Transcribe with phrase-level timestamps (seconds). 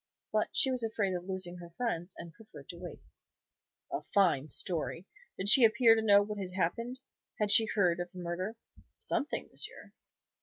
[0.33, 3.03] But she was afraid of losing her friends, and preferred to wait."
[3.93, 5.05] "A fine story!
[5.37, 7.01] Did she appear to know what had happened?
[7.39, 8.55] Had she heard of the murder?"
[8.97, 9.91] "Something, monsieur."